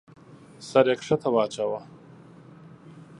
سر 0.69 0.85
يې 0.89 0.95
کښته 0.99 1.29
واچاوه. 1.33 1.81